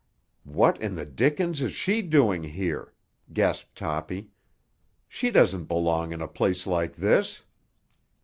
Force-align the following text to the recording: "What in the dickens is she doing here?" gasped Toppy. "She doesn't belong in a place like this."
"What 0.49 0.81
in 0.81 0.95
the 0.95 1.05
dickens 1.05 1.61
is 1.61 1.73
she 1.73 2.01
doing 2.01 2.41
here?" 2.41 2.95
gasped 3.33 3.75
Toppy. 3.77 4.31
"She 5.07 5.29
doesn't 5.29 5.65
belong 5.65 6.11
in 6.11 6.23
a 6.23 6.27
place 6.27 6.65
like 6.65 6.95
this." 6.95 7.43